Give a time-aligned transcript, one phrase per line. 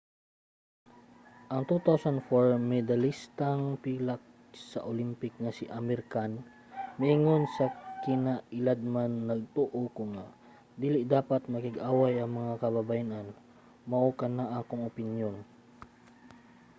[1.53, 4.21] ang 2004 medalistang pilak
[4.69, 6.31] sa olympic nga si amir khan
[6.99, 7.65] miingon sa
[8.03, 10.25] kinailadman nagtoo ko nga
[10.83, 13.27] dili dapat makig-away ang mga kababayen-an.
[13.89, 15.35] mao kana ang akong opinyon.